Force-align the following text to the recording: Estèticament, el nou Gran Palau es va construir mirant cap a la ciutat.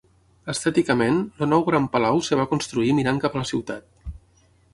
Estèticament, 0.53 1.19
el 1.45 1.49
nou 1.51 1.65
Gran 1.67 1.85
Palau 1.97 2.17
es 2.25 2.31
va 2.41 2.47
construir 2.55 2.97
mirant 3.01 3.21
cap 3.27 3.37
a 3.39 3.43
la 3.45 3.51
ciutat. 3.53 3.87